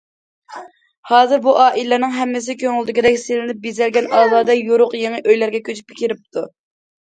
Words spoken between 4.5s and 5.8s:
يورۇق يېڭى ئۆيلەرگە